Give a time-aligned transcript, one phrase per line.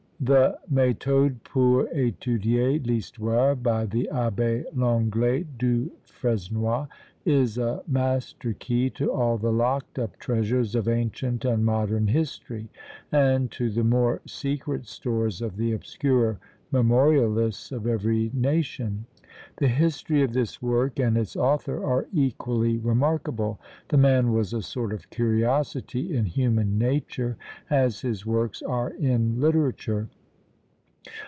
[0.23, 6.85] The "Méthode pour étudier l' Histoire," by the Abbé Lenglet du Fresnoy,
[7.25, 12.69] is a master key to all the locked up treasures of ancient and modern history,
[13.11, 16.37] and to the more secret stores of the obscurer
[16.71, 19.05] memorialists of every nation.
[19.57, 23.59] The history of this work and its author are equally remarkable.
[23.89, 27.37] The man was a sort of curiosity in human nature,
[27.69, 30.09] as his works are in literature.